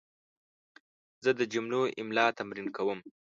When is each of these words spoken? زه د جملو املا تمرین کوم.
زه 1.23 1.31
د 1.39 1.41
جملو 1.53 1.81
املا 2.01 2.25
تمرین 2.37 2.67
کوم. 2.75 2.99